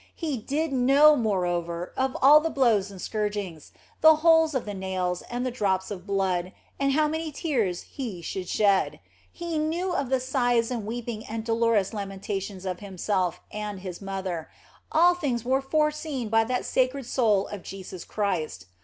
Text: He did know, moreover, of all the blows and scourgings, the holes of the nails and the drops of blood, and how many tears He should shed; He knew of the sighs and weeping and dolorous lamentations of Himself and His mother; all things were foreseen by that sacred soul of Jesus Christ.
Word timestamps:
He 0.15 0.35
did 0.35 0.73
know, 0.73 1.15
moreover, 1.15 1.93
of 1.95 2.17
all 2.23 2.39
the 2.39 2.49
blows 2.49 2.89
and 2.89 2.99
scourgings, 2.99 3.71
the 4.01 4.15
holes 4.25 4.55
of 4.55 4.65
the 4.65 4.73
nails 4.73 5.21
and 5.29 5.45
the 5.45 5.51
drops 5.51 5.91
of 5.91 6.07
blood, 6.07 6.53
and 6.79 6.93
how 6.93 7.07
many 7.07 7.31
tears 7.31 7.83
He 7.83 8.23
should 8.23 8.49
shed; 8.49 8.99
He 9.31 9.59
knew 9.59 9.93
of 9.93 10.09
the 10.09 10.19
sighs 10.19 10.71
and 10.71 10.87
weeping 10.87 11.23
and 11.27 11.45
dolorous 11.45 11.93
lamentations 11.93 12.65
of 12.65 12.79
Himself 12.79 13.41
and 13.51 13.81
His 13.81 14.01
mother; 14.01 14.49
all 14.91 15.13
things 15.13 15.45
were 15.45 15.61
foreseen 15.61 16.29
by 16.29 16.45
that 16.45 16.65
sacred 16.65 17.05
soul 17.05 17.45
of 17.49 17.61
Jesus 17.61 18.03
Christ. 18.03 18.65